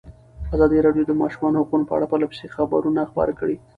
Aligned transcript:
ازادي 0.55 0.77
راډیو 0.85 1.03
د 1.05 1.07
د 1.15 1.19
ماشومانو 1.21 1.59
حقونه 1.61 1.85
په 1.87 1.93
اړه 1.97 2.09
پرله 2.11 2.27
پسې 2.31 2.53
خبرونه 2.55 3.01
خپاره 3.09 3.31
کړي. 3.39 3.55